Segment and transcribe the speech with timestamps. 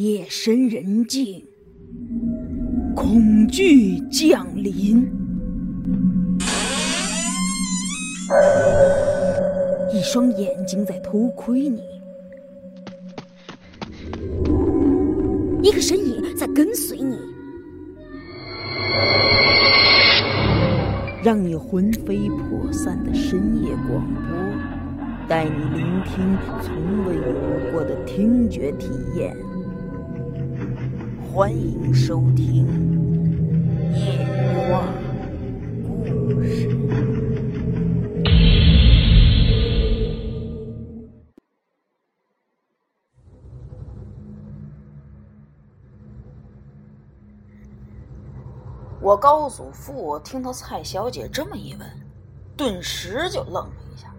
[0.00, 1.44] 夜深人静，
[2.96, 5.06] 恐惧降临，
[9.92, 11.82] 一双眼睛在偷窥你，
[15.62, 17.18] 一个身影在跟随你，
[21.22, 24.34] 让你魂飞魄散的深夜广播，
[25.28, 29.36] 带你聆听从未有过的听觉体验。
[31.32, 32.66] 欢迎收听
[33.94, 34.82] 《夜话
[35.84, 36.68] 故事》。
[49.00, 51.88] 我高祖父听到蔡小姐这么一问，
[52.56, 54.12] 顿时就愣了一下。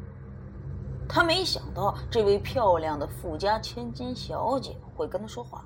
[1.09, 5.65] 他没想到这位漂亮的富家千金小姐会跟他说话，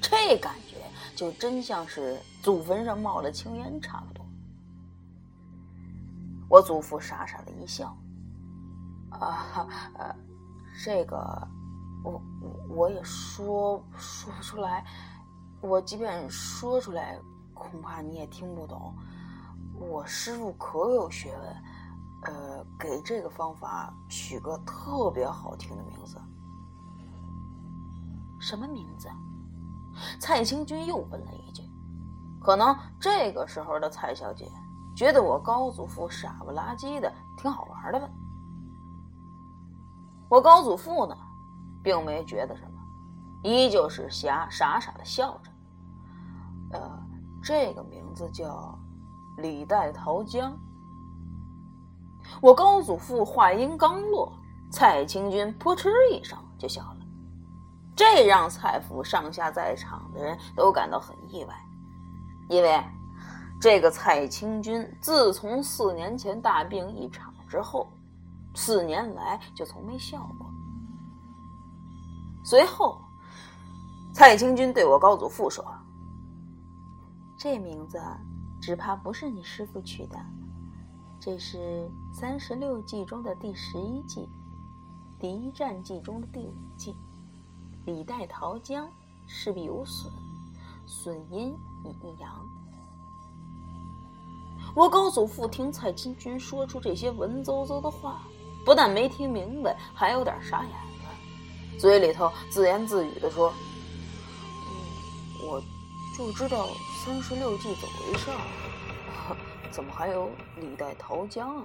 [0.00, 0.76] 这感觉
[1.14, 4.24] 就真像是祖坟上冒了青烟差不多。
[6.48, 7.96] 我祖父傻傻的一笑
[9.10, 10.14] ：“啊，呃，
[10.84, 11.48] 这个，
[12.02, 12.22] 我
[12.68, 14.84] 我也说说不出来。
[15.60, 17.18] 我即便说出来。”
[17.52, 18.96] 恐怕你也听不懂，
[19.74, 26.18] 我师傅可有学问，呃，给这个方法取个特别好听的名字。
[28.40, 29.10] 什么名字？
[30.18, 31.62] 蔡清君又问了一句。
[32.40, 34.50] 可能这个时候的蔡小姐
[34.96, 38.08] 觉得我高祖父傻不拉几的，挺好玩的吧？
[40.28, 41.16] 我高祖父呢，
[41.82, 42.80] 并没觉得什么，
[43.42, 45.50] 依旧是瞎傻傻的笑着，
[46.72, 47.00] 呃。
[47.42, 48.78] 这个名字叫
[49.38, 50.54] 李代桃僵。
[52.42, 54.30] 我高祖父话音刚落，
[54.70, 56.99] 蔡清君扑哧一声就笑了，
[58.00, 61.54] 这让蔡府上下在场的人都感到很意外，
[62.48, 62.82] 因为
[63.60, 67.92] 这个蔡清君自从四年前大病一场之后，
[68.54, 70.50] 四年来就从没笑过。
[72.42, 73.02] 随后，
[74.14, 75.62] 蔡清君对我高祖父说。
[77.36, 78.00] 这名字
[78.62, 80.18] 只怕不是你师傅取的，
[81.20, 84.26] 这是三十六计中的第十一计，
[85.18, 86.96] 敌战计中的第五计。
[87.86, 88.90] 李代桃僵，
[89.26, 90.12] 势必有损，
[90.86, 92.30] 损阴以益阳。
[94.74, 98.22] 我高祖父听蔡清君说出这些文绉绉的话，
[98.64, 103.52] 不但没听明白，还有点傻眼了，嘴里头自言自语的说：“，
[105.46, 105.62] 我。”
[106.18, 106.68] 就知道
[107.02, 108.30] 三十六计怎么回事，
[109.72, 111.64] 怎么还有李代桃僵啊？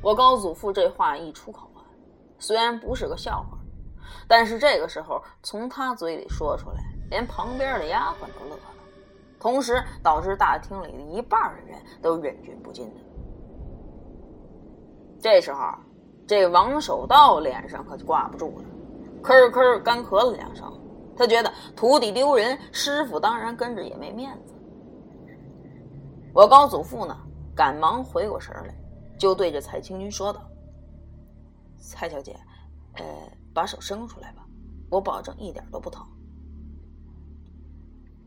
[0.00, 1.69] 我高祖父这话一出口，
[2.40, 3.56] 虽然不是个笑话，
[4.26, 8.62] 但是这个时候从他嘴里说出来，连旁边的丫鬟都乐了，
[9.38, 13.00] 同时导致大厅里的一半的人都忍俊不禁的。
[15.20, 15.60] 这时候，
[16.26, 18.64] 这王守道脸上可就挂不住了，
[19.22, 20.72] 咳咳干咳了两声。
[21.16, 24.54] 他觉得徒弟丢人，师傅当然跟着也没面子。
[26.32, 27.14] 我高祖父呢，
[27.54, 28.74] 赶忙回过神来，
[29.18, 30.40] 就对着蔡青云说道
[31.80, 32.38] ：“蔡小姐，
[32.94, 33.04] 呃，
[33.52, 34.46] 把手伸出来吧，
[34.90, 36.06] 我保证一点都不疼。”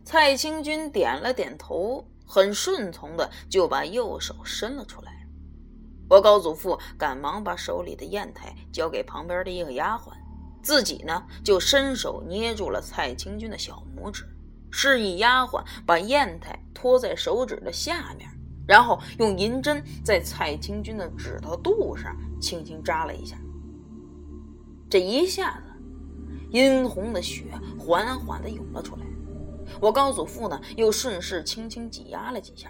[0.03, 5.25] 蔡清君点了点头，很顺从的就把右手伸了出来。
[6.09, 10.11] 我高祖父赶忙把手里的砚台交给旁边的一个丫鬟。
[10.61, 14.25] 自己呢，就伸手捏住了蔡清君的小拇指，
[14.71, 18.29] 示意丫鬟把砚台托在手指的下面，
[18.67, 23.37] 然后用银针在蔡清君的指头肚上轻轻扎了一下。
[24.93, 25.73] 这一下子，
[26.51, 27.45] 殷红的血
[27.79, 29.01] 缓缓地涌了出来。
[29.81, 32.69] 我高祖父呢，又顺势轻轻挤压了几下，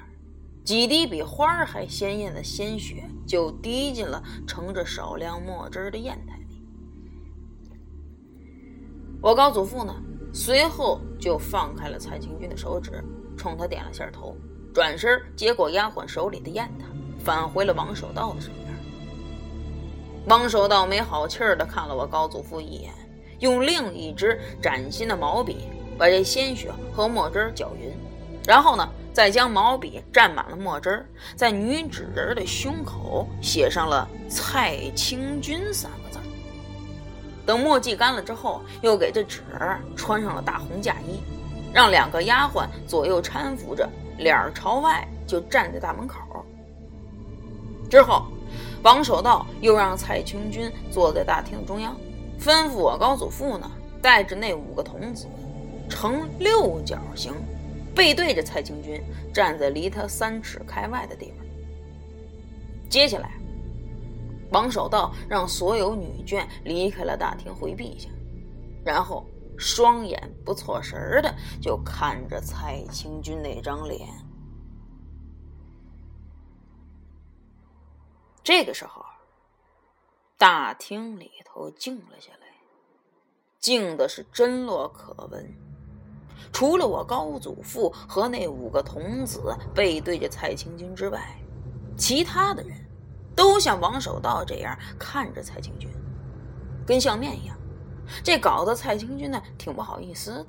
[0.64, 6.64] 几滴比花儿还鲜艳的鲜血就滴进了盛着少量墨汁的砚台里。
[9.22, 9.94] 我高祖父呢，
[10.32, 13.04] 随后就放开了蔡清君的手指，
[13.36, 14.38] 冲他点了下头，
[14.74, 16.86] 转身接过丫鬟手里的砚台，
[17.20, 18.73] 返回了王守道的身边。
[20.26, 22.94] 王守道没好气儿的看了我高祖父一眼，
[23.40, 25.68] 用另一支崭新的毛笔
[25.98, 27.94] 把这鲜血和墨汁搅匀，
[28.48, 31.06] 然后呢，再将毛笔蘸满了墨汁，
[31.36, 36.20] 在女纸人的胸口写上了“蔡清君”三个字。
[37.46, 41.20] 等墨迹干了之后，又给这纸儿穿上了大红嫁衣，
[41.74, 46.18] 让两个丫鬟左右搀扶着，脸朝外就站在大门口。
[47.90, 48.26] 之后，
[48.84, 51.96] 王守道又让蔡清君坐在大厅中央，
[52.38, 53.72] 吩咐我高祖父呢，
[54.02, 55.26] 带着那五个童子，
[55.90, 57.34] 呈六角形，
[57.96, 59.02] 背对着蔡清军，
[59.34, 61.46] 站在离他三尺开外的地方。
[62.90, 63.32] 接下来，
[64.52, 68.10] 王守道让所有女眷离开了大厅，回避一下，
[68.84, 69.26] 然后
[69.58, 74.10] 双眼不错神的就看着蔡清军那张脸。
[78.44, 79.06] 这个时候，
[80.38, 82.48] 大厅里头静了下来，
[83.60, 85.50] 静的是真落可闻。
[86.52, 91.38] 除了我高祖父和那五个童子背对着蔡清军之外，
[91.98, 92.78] 其他的人
[93.34, 95.90] 都像王守道这样看着蔡清军，
[96.86, 97.58] 跟相面一样。
[98.22, 100.48] 这搞得蔡清军呢挺不好意思的。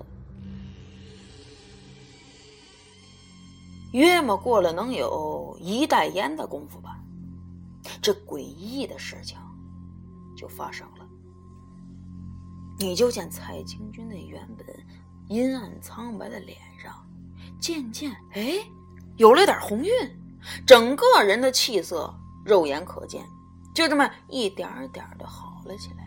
[3.92, 6.93] 约莫过了能有一袋烟的功夫吧。
[8.04, 9.38] 这诡异的事情
[10.36, 11.08] 就发生了。
[12.78, 14.66] 你就见蔡清军那原本
[15.28, 16.92] 阴暗苍白的脸上，
[17.58, 18.56] 渐渐哎
[19.16, 19.90] 有了点红晕，
[20.66, 22.14] 整个人的气色
[22.44, 23.24] 肉眼可见，
[23.74, 26.06] 就这么一点点的好了起来。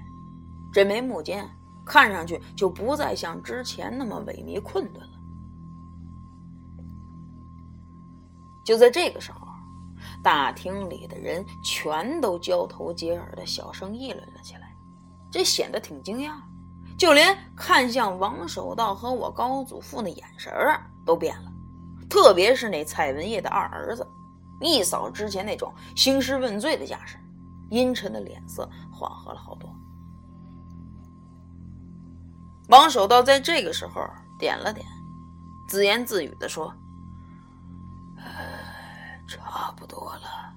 [0.72, 1.50] 这眉目间
[1.84, 5.18] 看上去就不再像之前那么萎靡困顿了。
[8.64, 9.47] 就在这个时候。
[10.24, 14.76] 大厅里的人全都交头接耳的小声议论了起来，
[15.32, 16.34] 这显得挺惊讶，
[16.98, 21.52] 就连看向王守道和我高祖父的眼神儿都变了，
[22.10, 24.06] 特别是那蔡文业的二儿子，
[24.60, 27.18] 一扫之前那种兴师问罪的架势，
[27.70, 29.70] 阴沉的脸色缓和了好多。
[32.70, 34.02] 王守道在这个时候
[34.38, 34.86] 点了点，
[35.70, 36.74] 自言自语的说。
[39.28, 40.54] 差不多了，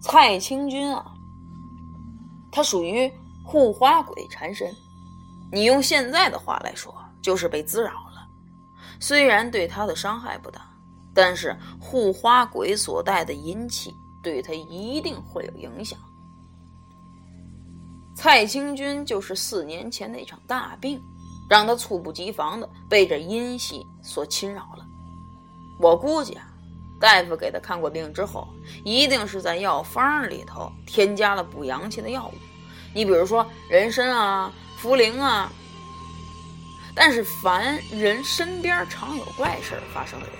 [0.00, 1.14] 蔡清君啊，
[2.50, 3.10] 他属于
[3.44, 4.74] 护花鬼缠身，
[5.52, 8.28] 你用现在的话来说，就是被滋扰了。
[8.98, 10.62] 虽然对他的伤害不大，
[11.14, 15.98] 但是护花鬼所带的阴气对他一定会有影响。
[18.14, 21.00] 蔡清君就是四年前那场大病，
[21.48, 24.79] 让他猝不及防的被这阴气所侵扰了。
[25.80, 26.46] 我估计啊，
[27.00, 28.46] 大夫给他看过病之后，
[28.84, 32.34] 一定是在药方里头添加了补阳气的药物。
[32.92, 35.50] 你比如说人参啊、茯苓啊。
[36.92, 40.34] 但是凡人身边常有怪事发生的人，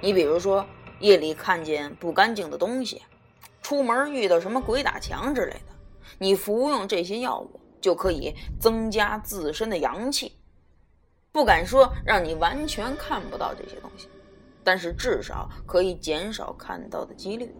[0.00, 0.64] 你比如说
[1.00, 3.02] 夜里看见不干净的东西，
[3.60, 5.74] 出门遇到什么鬼打墙之类的，
[6.18, 10.32] 你服用这些药物就可以增加自身的阳气。
[11.32, 14.08] 不敢说让你完全看不到这些东西。
[14.66, 17.54] 但是至少可以减少看到的几率。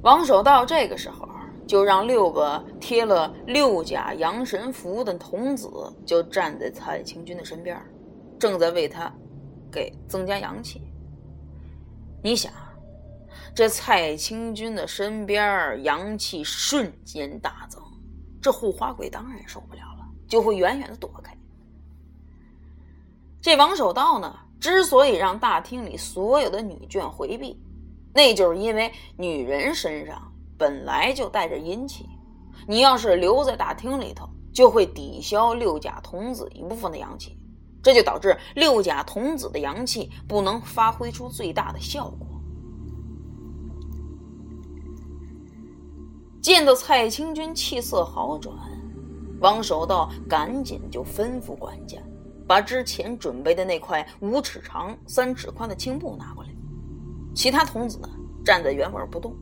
[0.00, 1.28] 王守道这个时候
[1.66, 5.68] 就让六个贴了六甲阳神符的童子
[6.06, 7.78] 就站在蔡清军的身边，
[8.38, 9.12] 正在为他
[9.70, 10.80] 给增加阳气。
[12.22, 12.50] 你想，
[13.54, 17.82] 这蔡清军的身边阳气瞬间大增，
[18.40, 21.37] 这护花鬼当然受不了了，就会远远的躲开。
[23.40, 27.56] 这王守道呢，之所以让大厅里所有的女眷回避，
[28.12, 32.06] 那就是因为女人身上本来就带着阴气，
[32.66, 37.38] 你要是留在大厅里头，就会抵消六甲童子一部分的阳气，
[37.80, 42.26] 这就导致六甲童子的阳气不能发挥出最大的效果。
[46.42, 48.56] 见到蔡清君气色好转，
[49.40, 51.98] 王守道赶紧就吩咐管家。
[52.48, 56.50] 把之前准备的那块五尺长、三尺宽的青布拿过来，
[57.34, 58.08] 其他童子呢
[58.42, 59.36] 站在原位不动，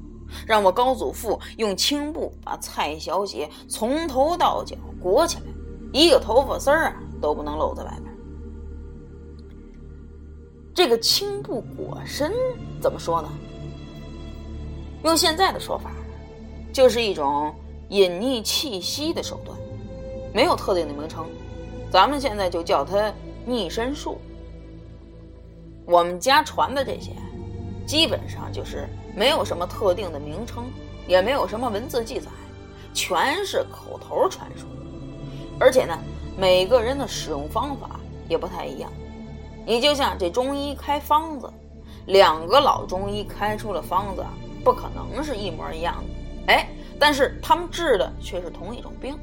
[0.44, 5.44] 让我高祖父用青布把蔡小姐从头到脚裹起来，
[5.92, 8.12] 一个头发丝儿啊都不能露在外面。
[10.74, 12.32] 这个青布裹身
[12.82, 13.30] 怎么说呢？
[15.04, 15.92] 用现在的说法，
[16.72, 17.54] 就是一种
[17.90, 19.56] 隐匿气息的手段，
[20.34, 21.24] 没有特定的名称。
[21.96, 23.10] 咱们现在就叫它
[23.46, 24.18] 逆身术。
[25.86, 27.12] 我们家传的这些，
[27.86, 30.64] 基本上就是没有什么特定的名称，
[31.08, 32.26] 也没有什么文字记载，
[32.92, 34.68] 全是口头传说。
[35.58, 35.98] 而且呢，
[36.36, 37.98] 每个人的使用方法
[38.28, 38.92] 也不太一样。
[39.64, 41.50] 你就像这中医开方子，
[42.08, 44.22] 两个老中医开出了方子，
[44.62, 46.52] 不可能是一模一样的。
[46.52, 46.68] 哎，
[47.00, 49.18] 但是他们治的却是同一种病。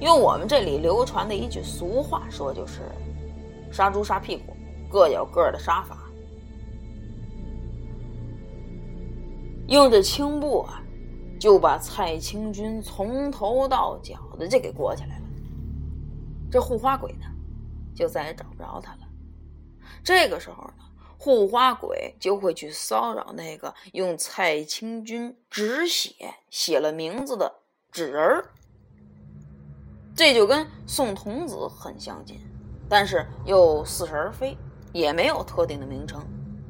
[0.00, 2.80] 用我们这里流传的一句俗话说，就是
[3.70, 4.56] “杀猪杀屁股，
[4.90, 5.98] 各有各的杀法”。
[9.68, 10.82] 用这青布啊，
[11.38, 15.24] 就把蔡清军从头到脚的就给裹起来了。
[16.50, 17.26] 这护花鬼呢，
[17.94, 19.00] 就再也找不着他了。
[20.02, 20.84] 这个时候呢，
[21.18, 26.14] 护花鬼就会去骚扰那个用蔡清军纸写
[26.48, 27.52] 写了名字的
[27.92, 28.44] 纸人儿。
[30.20, 32.38] 这就跟送童子很相近，
[32.90, 34.54] 但是又似是而非，
[34.92, 36.22] 也没有特定的名称，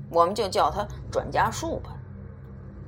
[0.08, 1.90] 我们就叫它转家术吧，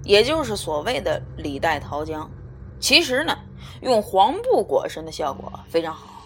[0.04, 2.30] 也就是所谓的李代桃僵。
[2.78, 3.36] 其实呢，
[3.80, 6.22] 用黄布裹身的效果非常好，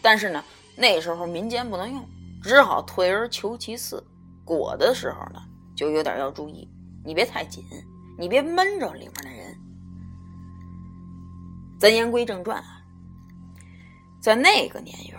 [0.00, 0.44] 但是呢，
[0.76, 2.08] 那时候民间不能用，
[2.40, 4.00] 只好退而求其次，
[4.44, 5.42] 裹的时候呢，
[5.74, 6.68] 就有点要注意，
[7.04, 7.64] 你别太紧，
[8.16, 9.58] 你别闷着里面的人。
[11.80, 12.76] 咱言归正传啊。
[14.20, 15.16] 在那个年月，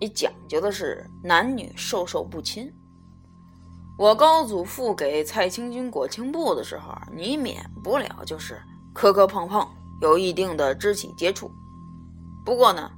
[0.00, 2.68] 你讲究的是男女授受不亲。
[3.96, 8.60] 我高祖父给蔡清君裹青布的时候，你免不了就是
[8.92, 9.64] 磕磕碰碰，
[10.00, 11.52] 有一定的肢体接触。
[12.44, 12.90] 不过呢，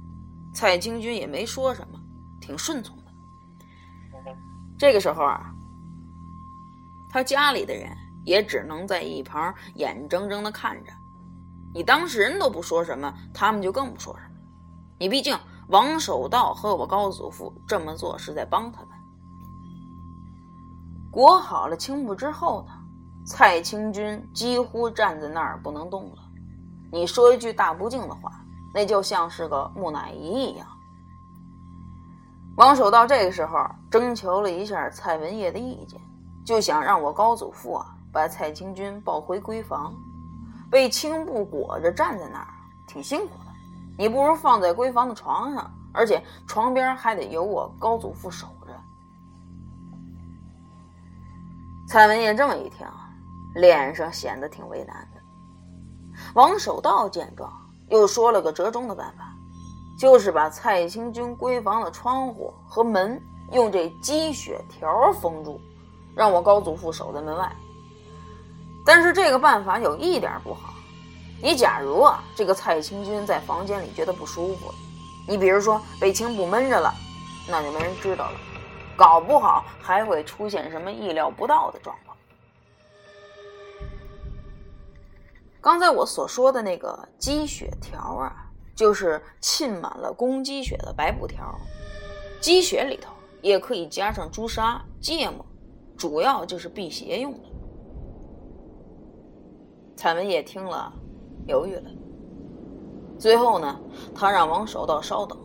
[0.55, 1.99] 蔡清君也没说什么，
[2.41, 3.03] 挺顺从的。
[4.79, 5.53] 这个时候啊，
[7.11, 7.87] 他家里的人
[8.25, 10.91] 也只能在一旁眼睁睁的看着。
[11.71, 14.32] 你当事人都不说什么，他们就更不说什么。
[15.03, 18.89] 你毕竟王守道和我高祖父这么做是在帮他们。
[21.11, 22.71] 裹好了青布之后呢，
[23.25, 26.19] 蔡清君几乎站在那儿不能动了。
[26.89, 28.31] 你说一句大不敬的话，
[28.73, 30.65] 那就像是个木乃伊一样。
[32.55, 33.59] 王守道这个时候
[33.91, 35.99] 征求了一下蔡文业的意见，
[36.45, 39.93] 就想让我高祖父啊把蔡清君抱回闺房，
[40.71, 42.47] 被青布裹着站在那儿，
[42.87, 43.33] 挺辛苦。
[43.97, 48.73] 你不如放在闺房的床上，而且床边还得有我高祖父守着。
[51.87, 52.87] 蔡文业这么一听，
[53.55, 55.21] 脸上显得挺为难的。
[56.33, 57.51] 王守道见状，
[57.89, 59.31] 又说了个折中的办法，
[59.99, 63.21] 就是把蔡清君闺房的窗户和门
[63.51, 65.59] 用这积雪条封住，
[66.15, 67.51] 让我高祖父守在门外。
[68.85, 70.73] 但是这个办法有一点不好。
[71.43, 74.73] 你假如啊，这个蔡清君在房间里觉得不舒服，
[75.27, 76.93] 你比如说被青布闷着了，
[77.49, 78.39] 那就没人知道了，
[78.95, 82.15] 搞不好还会出现什么意料不到的状况。
[85.59, 91.53] 刚才我所说的那个积雪条啊，就是浸满了公鸡血的白布条，
[92.39, 95.45] 积雪里头也可以加上朱砂、芥末，
[95.97, 97.39] 主要就是辟邪用的。
[99.97, 100.93] 蔡文业听了。
[101.47, 101.91] 犹豫了，
[103.19, 103.79] 最后呢，
[104.15, 105.37] 他让王守道稍等，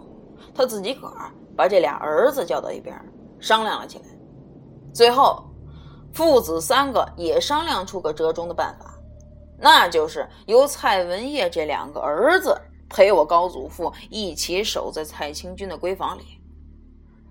[0.54, 2.94] 他自己个儿把这俩儿子叫到一边
[3.40, 4.04] 商量了起来。
[4.92, 5.44] 最后，
[6.12, 8.94] 父子三个也商量出个折中的办法，
[9.58, 12.56] 那就是由蔡文业这两个儿子
[12.88, 16.40] 陪我高祖父一起守在蔡清君的闺房里。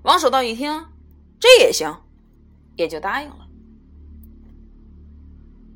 [0.03, 0.85] 王守道一听，
[1.39, 1.93] 这也行，
[2.75, 3.47] 也就答应了。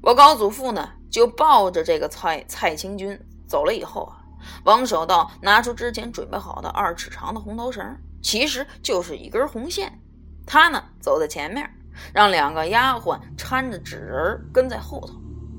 [0.01, 0.89] 我高祖父呢？
[1.11, 4.23] 就抱着这个蔡蔡清君走了以后啊，
[4.63, 10.01] 王守道拿出之前准备好的二尺长的红头绳，其实就是一根红线。
[10.47, 11.69] 他呢走在前面，
[12.13, 15.13] 让两个丫鬟搀着纸人跟在后头，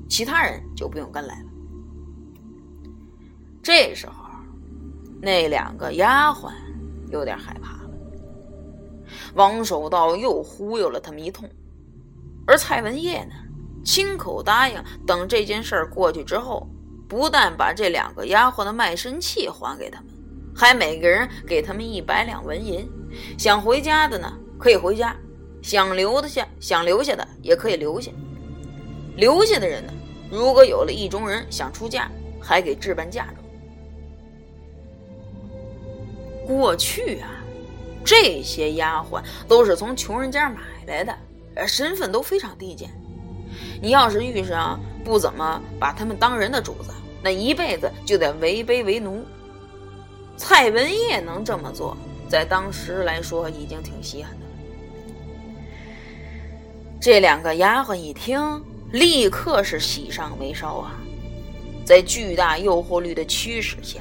[0.09, 1.49] 其他人就不用跟来了。
[3.61, 4.25] 这时候，
[5.21, 6.51] 那两个丫鬟
[7.09, 7.89] 有点害怕了。
[9.35, 11.47] 王守道又忽悠了他们一通，
[12.47, 13.35] 而蔡文业呢？
[13.83, 16.67] 亲口答应，等这件事儿过去之后，
[17.07, 20.09] 不但把这两个丫鬟的卖身契还给他们，
[20.55, 22.89] 还每个人给他们一百两纹银。
[23.37, 25.15] 想回家的呢，可以回家；
[25.61, 28.11] 想留的下，想留下的也可以留下。
[29.15, 29.93] 留下的人呢，
[30.31, 32.09] 如果有了意中人想出嫁，
[32.41, 33.37] 还给置办嫁妆。
[36.47, 37.29] 过去啊，
[38.03, 42.89] 这些丫鬟都是从穷人家买来的，身份都非常低贱。
[43.83, 49.25] 你要是遇上不怎么把他们当人的主子，那一辈子就得为卑为奴。
[50.37, 51.97] 蔡文业能这么做，
[52.29, 54.51] 在当时来说已经挺稀罕的了。
[57.01, 58.63] 这两个丫鬟一听，
[58.93, 60.93] 立刻是喜上眉梢啊！
[61.83, 63.99] 在巨大诱惑力的驱使下，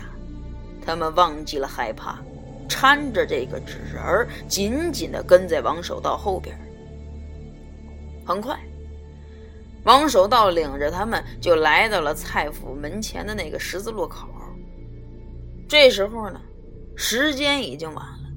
[0.86, 2.20] 他们忘记了害怕，
[2.68, 6.56] 搀着这个纸人儿，紧紧地跟在王守道后边。
[8.24, 8.56] 很快。
[9.84, 14.28] 王守道领着他们就来到了蔡府门前的那个十字路口。
[15.68, 16.40] 这时候呢，
[16.96, 18.28] 时间已经晚了，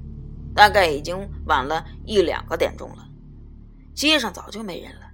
[0.54, 3.06] 大概已经晚了一两个点钟了。
[3.94, 5.06] 街上早就没人了，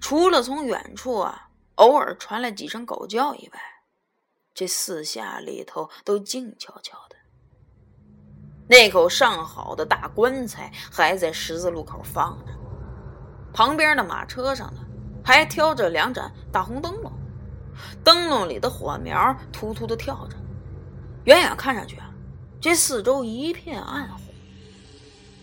[0.00, 3.60] 除了从远处啊偶尔传来几声狗叫以外，
[4.54, 7.16] 这四下里头都静悄悄的。
[8.68, 12.52] 那口上好的大棺材还在十字路口放着，
[13.52, 14.80] 旁边的马车上呢，
[15.26, 17.12] 还挑着两盏大红灯笼，
[18.04, 20.36] 灯笼里的火苗突突的跳着。
[21.24, 22.14] 远远看上去啊，
[22.60, 24.20] 这四周一片暗红，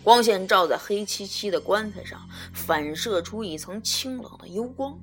[0.02, 2.18] 光线照在黑漆漆的棺材上，
[2.54, 4.98] 反射出一层清冷的幽光。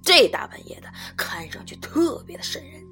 [0.00, 2.86] 这大半夜的，看上去特别的瘆人。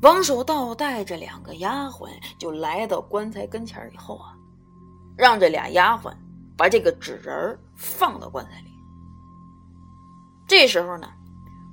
[0.00, 4.34] 王守道带着两个丫鬟就来到棺材跟前以后啊，
[5.18, 6.14] 让这俩丫鬟
[6.56, 8.70] 把这个纸人放到棺材里。
[10.46, 11.08] 这时候呢，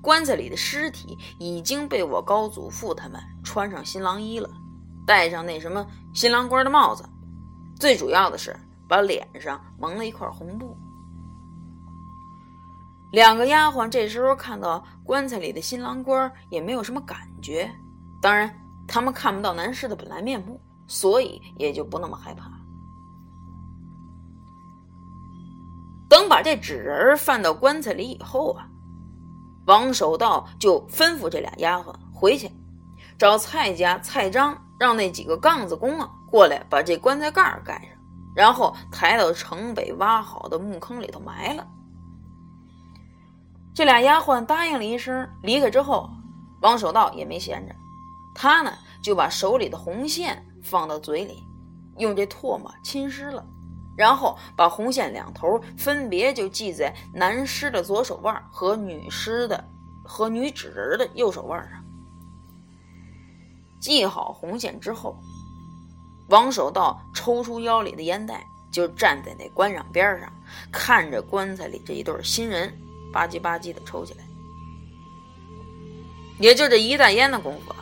[0.02, 4.50] 棺材里的尸体已经被我高祖父他们穿上新郎衣了，
[5.06, 7.04] 戴上那什么新郎官的帽子，
[7.80, 8.56] 最主要的是
[8.88, 10.76] 把脸上蒙了一块红布。
[13.12, 17.70] 两个丫鬟这时候看到棺材里的新郎官，也没有什么感觉。
[18.22, 18.58] 当然，
[18.88, 22.50] 他们看不到男尸的本来面目，所以也就不那么害怕。
[26.12, 28.68] 等把这纸人放到棺材里以后啊，
[29.66, 32.52] 王守道就吩咐这俩丫鬟回去
[33.18, 37.92] 找蔡家蔡章，让那几个杠子工啊过来把这棺材盖盖上，
[38.36, 41.66] 然后抬到城北挖好的墓坑里头埋了。
[43.74, 46.10] 这俩丫鬟答应了一声，离开之后，
[46.62, 47.74] 王守道也没闲着。
[48.36, 51.42] 他呢，就把手里的红线放到嘴里，
[52.00, 53.46] 用这唾沫浸湿了，
[53.98, 59.68] 然后把红线两头分别就系在男尸的左手腕和女尸的
[60.04, 61.84] 和女纸人的右手腕上。
[63.80, 65.18] 系好红线之后，
[66.30, 70.32] 王守道抽出腰里的烟袋，就站在那棺殇边上，
[70.72, 72.72] 看着棺材里这一对新人
[73.12, 74.24] 吧唧吧唧的抽起来。
[76.40, 77.76] 也就这一袋烟的功夫。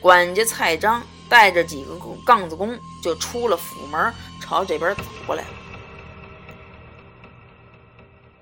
[0.00, 4.12] 管家蔡章带着几个杠子工就出了府门，
[4.50, 5.48] 朝这边走过来了。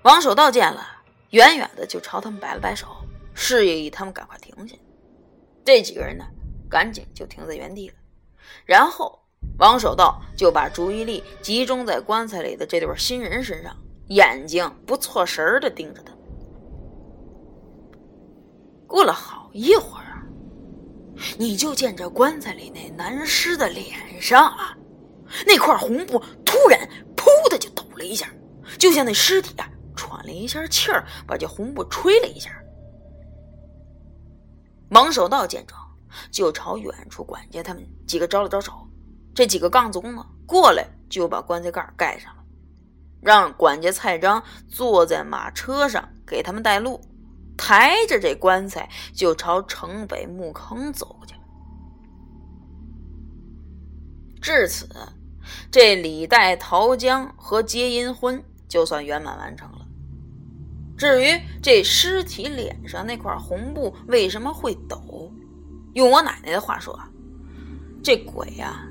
[0.04, 0.82] 王守道见了，
[1.32, 2.86] 远远的就朝他们摆了摆手，
[3.34, 4.74] 示意他们赶快停下。
[5.66, 6.24] 这几个人呢，
[6.66, 7.94] 赶紧就停在原地了。
[8.64, 9.20] 然后
[9.58, 16.14] 王守道就把注意力集中在棺材里的这对新人身上，眼睛不错神的盯着他。
[18.86, 20.06] 过了好一会儿。
[21.36, 24.74] 你就见这棺材里那男尸的脸上啊，
[25.46, 28.28] 那块红布突然“噗”的就抖了一下，
[28.78, 32.50] 就像那尸体啊喘了一下气儿，把这红布吹了一下。
[34.90, 35.80] 王守道见状，
[36.30, 38.72] 就朝远处管家他们几个招了招手，
[39.34, 42.42] 这几个杠子工呢过来就把棺材盖盖上了，
[43.20, 47.00] 让管家蔡章坐在马车上给他们带路。
[47.60, 51.34] 抬着这棺材就朝城北墓坑走去。
[54.40, 54.88] 至此，
[55.70, 59.86] 这李代桃僵和结阴婚就算圆满完成了。
[60.96, 65.32] 至于这尸体脸上那块红布为什么会抖，
[65.94, 66.98] 用我奶奶的话说，
[68.02, 68.86] 这鬼呀，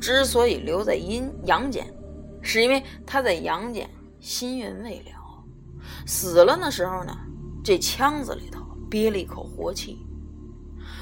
[0.00, 1.86] 之所以留在阴阳间，
[2.40, 3.88] 是因为他在阳间
[4.20, 5.44] 心愿未了，
[6.06, 7.16] 死了那时候呢。
[7.64, 10.04] 这腔子里头憋了一口活气，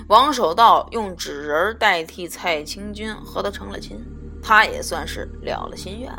[0.09, 3.99] 王守道用纸人代替蔡清君和他成了亲，
[4.43, 6.13] 他也算是了了心愿。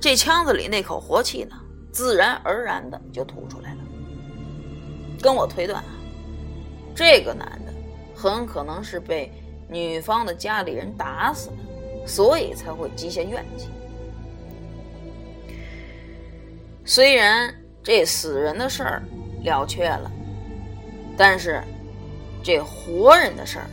[0.00, 1.56] 这腔子里那口活气呢，
[1.90, 3.78] 自然而然的就吐出来了。
[5.20, 5.90] 跟我推断啊，
[6.94, 7.72] 这个男的
[8.14, 9.32] 很可能是被
[9.68, 13.68] 女方的家里人打死的，所以才会积下怨气。
[16.84, 19.02] 虽然这死人的事儿。
[19.44, 20.08] 了却了，
[21.16, 21.60] 但是
[22.44, 23.66] 这活人的事儿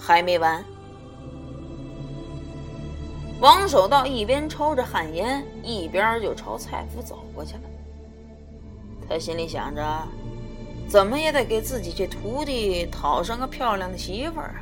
[0.00, 0.64] 还没完。
[3.40, 7.62] 王守道一边抽着旱烟，一边就朝蔡府走过去了。
[9.08, 9.82] 他心里想着，
[10.86, 14.60] 怎么也得给自己这徒弟讨上个漂亮的媳妇儿啊。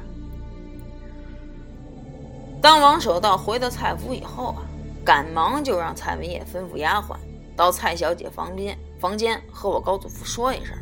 [2.63, 4.63] 当王守道回到蔡府以后啊，
[5.05, 7.17] 赶忙就让蔡文业吩咐丫鬟
[7.57, 8.79] 到蔡小姐房间。
[9.01, 10.77] 房间和我高祖父说一声，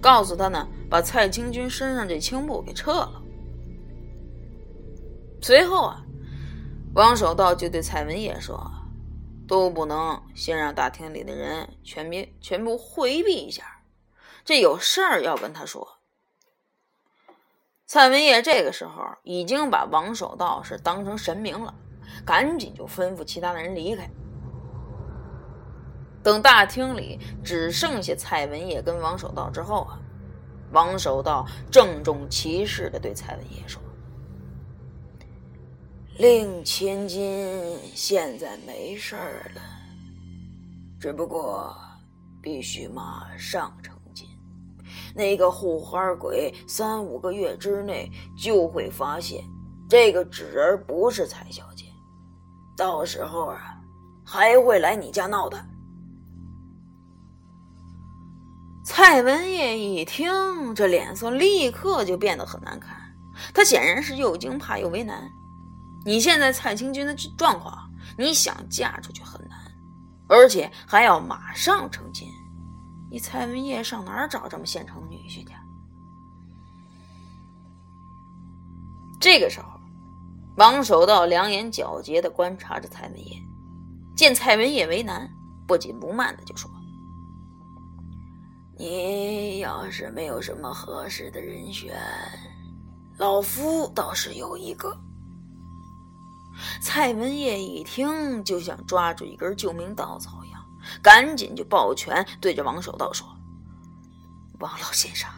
[0.00, 3.22] 告诉他呢，把蔡清君身上这青布给撤了。
[5.40, 6.04] 随后啊，
[6.94, 8.70] 王守道就对蔡文业说
[9.48, 13.80] ：“都不能先让大厅里的人全别全部回避一下，
[14.44, 15.96] 这有事儿要跟他说。”
[17.86, 21.74] 蔡文业这个时候已经把王守道是当成神明了，
[22.26, 24.10] 赶紧就吩咐其他的人离开。
[26.22, 29.98] 等大厅里只剩下蔡文业跟王守道之后啊，
[30.72, 33.80] 王守道郑重其事的对蔡文业说
[36.18, 39.62] ：“令千金现在没事儿了，
[41.00, 41.74] 只不过
[42.42, 44.28] 必须马上成亲。
[45.14, 49.42] 那个护花鬼三五个月之内就会发现
[49.88, 51.86] 这个纸人不是蔡小姐，
[52.76, 53.80] 到时候啊，
[54.22, 55.64] 还会来你家闹的。”
[58.84, 63.00] 蔡文业一听，这脸色立刻就变得很难看。
[63.54, 65.26] 他显然是又惊怕又为难。
[66.04, 69.58] 你现在蔡清君的状况，你想嫁出去很难，
[70.28, 72.28] 而且还要马上成亲。
[73.10, 75.52] 你蔡文业上哪儿找这么现成的女婿去？
[79.20, 79.78] 这个时候，
[80.56, 83.40] 王守道两眼皎洁的观察着蔡文业，
[84.16, 85.30] 见蔡文业为难，
[85.68, 86.68] 不紧不慢的就说。
[88.76, 91.94] 你要是没有什么合适的人选，
[93.18, 94.98] 老夫倒是有一个。
[96.80, 100.64] 蔡文业一听，就像抓住一根救命稻草一样，
[101.02, 103.26] 赶紧就抱拳对着王守道说
[104.60, 105.28] ：“王老先生，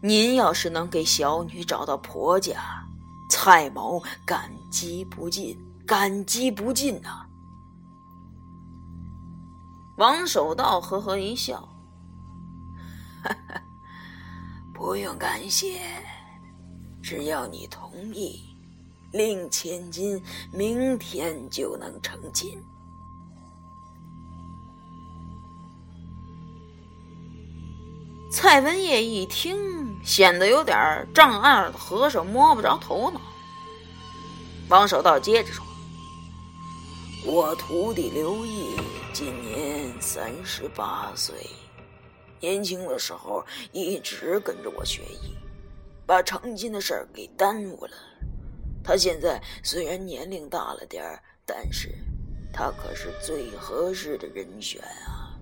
[0.00, 2.86] 您要是能给小女找到婆家，
[3.30, 7.26] 蔡某感激不尽，感激不尽呐。”
[9.98, 11.68] 王守道呵呵一笑。
[14.72, 15.80] 不用感谢，
[17.02, 18.56] 只要你同意，
[19.12, 22.62] 令千金明天就能成亲。
[28.30, 33.20] 蔡文业一听，显得有点丈二的和尚摸不着头脑。
[34.68, 35.64] 王守道接着说
[37.24, 38.76] ：“我徒弟刘毅
[39.14, 41.34] 今年三十八岁。”
[42.38, 45.34] 年轻的时候一直跟着我学艺，
[46.06, 47.92] 把成亲的事儿给耽误了。
[48.88, 51.90] 他现在虽然年龄大了点儿，但是
[52.50, 55.36] 他可是最合适的人选啊！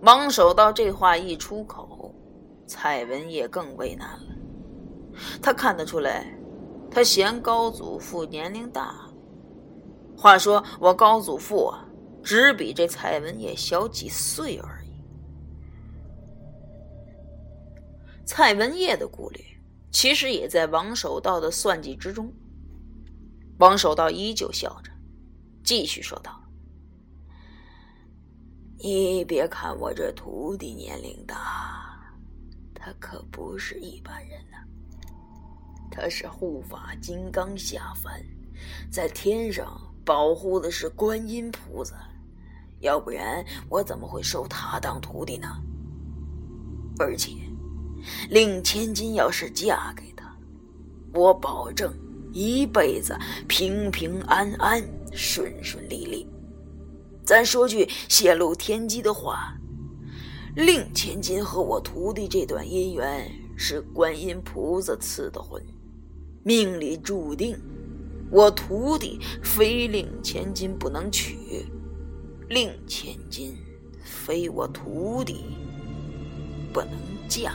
[0.00, 2.14] 王守道这话一出口，
[2.66, 4.34] 蔡文业更为难了。
[5.42, 6.34] 他看得出来，
[6.90, 9.06] 他嫌高祖父年龄大。
[10.16, 11.86] 话说我高祖父啊。
[12.22, 14.90] 只比这蔡文业小几岁而已。
[18.24, 19.42] 蔡文业的顾虑，
[19.90, 22.32] 其实也在王守道的算计之中。
[23.58, 24.90] 王守道依旧笑着，
[25.62, 26.42] 继续说道
[28.78, 32.14] ：“你别看我这徒弟年龄大，
[32.74, 34.56] 他可不是一般人呐。
[35.90, 38.24] 他是护法金刚下凡，
[38.90, 41.96] 在天上保护的是观音菩萨。”
[42.80, 45.62] 要不然我怎么会收他当徒弟呢？
[46.98, 47.32] 而且，
[48.28, 50.36] 令千金要是嫁给他，
[51.12, 51.92] 我保证
[52.32, 53.16] 一辈子
[53.48, 54.82] 平平安安、
[55.12, 56.26] 顺顺利利。
[57.24, 59.56] 咱说句泄露天机的话，
[60.56, 65.62] 令千金和我徒弟这段姻缘是观音菩萨赐的婚，
[66.42, 67.56] 命里注定，
[68.30, 71.66] 我徒弟非令千金不能娶。
[72.48, 73.56] 令千金
[74.02, 75.44] 非我徒弟，
[76.72, 76.90] 不能
[77.28, 77.52] 嫁。